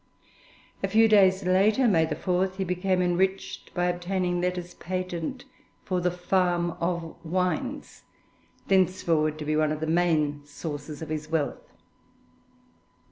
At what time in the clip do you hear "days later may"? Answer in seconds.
1.07-2.11